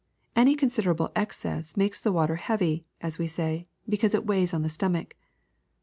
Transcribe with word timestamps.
Any 0.35 0.55
considerable 0.55 1.11
excess 1.15 1.77
makes 1.77 1.99
the 1.99 2.11
water 2.11 2.37
heavy, 2.37 2.85
as 3.01 3.19
we 3.19 3.27
say, 3.27 3.65
because 3.87 4.15
it 4.15 4.25
weighs 4.25 4.51
on 4.51 4.63
the 4.63 4.67
stomach. 4.67 5.15